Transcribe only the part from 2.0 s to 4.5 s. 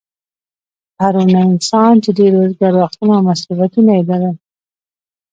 چې ډېر وزگار وختونه او مصروفيتونه يې لرل